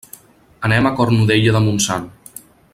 [0.69, 2.11] Anem a Cornudella de Montsant.